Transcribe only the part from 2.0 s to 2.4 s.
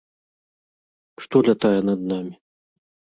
намі?